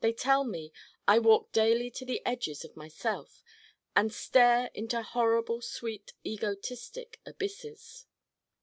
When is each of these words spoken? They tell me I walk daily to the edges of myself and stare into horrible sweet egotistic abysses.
They 0.00 0.12
tell 0.12 0.44
me 0.44 0.70
I 1.08 1.18
walk 1.18 1.50
daily 1.50 1.90
to 1.92 2.04
the 2.04 2.20
edges 2.26 2.62
of 2.62 2.76
myself 2.76 3.42
and 3.96 4.12
stare 4.12 4.70
into 4.74 5.00
horrible 5.02 5.62
sweet 5.62 6.12
egotistic 6.26 7.22
abysses. 7.24 8.04